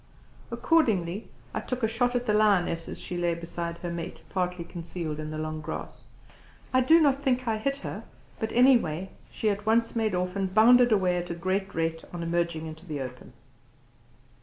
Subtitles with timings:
[0.49, 4.63] Accordingly I took a shot at the lioness as she lay beside her mate, partly
[4.65, 6.01] concealed in the long grass.
[6.73, 8.03] I do not think I hit her,
[8.39, 12.23] but anyhow she at once made off and bounded away at a great rate on
[12.23, 13.33] emerging into the open.